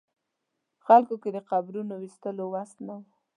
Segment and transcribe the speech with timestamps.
[0.85, 3.01] خلکو کې د قبرونو ویستلو وس نه و.